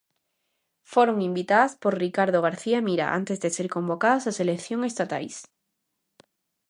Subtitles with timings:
[0.93, 5.35] Foron invitadas por Ricardo García Mira antes de ser convocadas as eleccións estatais.